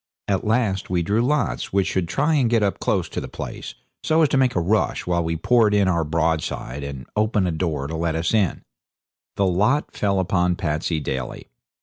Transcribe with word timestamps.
At 0.27 0.43
last 0.47 0.89
we 0.89 1.03
drew 1.03 1.21
lots 1.21 1.71
which 1.71 1.85
should 1.85 2.07
try 2.07 2.33
and 2.33 2.49
get 2.49 2.63
up 2.63 2.79
close 2.79 3.07
to 3.09 3.21
the 3.21 3.27
place, 3.27 3.75
so 4.03 4.23
as 4.23 4.29
to 4.29 4.37
make 4.37 4.55
a 4.55 4.59
rush 4.59 5.05
while 5.05 5.23
we 5.23 5.37
poured 5.37 5.75
in 5.75 5.87
our 5.87 6.03
broadside 6.03 6.83
and 6.83 7.05
open 7.15 7.45
a 7.45 7.51
door 7.51 7.85
to 7.85 7.95
let 7.95 8.15
us 8.15 8.33
in. 8.33 8.63
The 9.35 9.45
lot 9.45 9.91
fell 9.91 10.19
upon 10.19 10.55
Patsey 10.55 10.99
Daly. 10.99 11.49